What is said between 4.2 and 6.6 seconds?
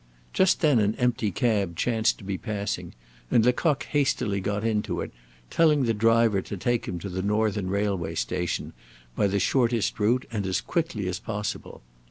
got into it, telling the driver to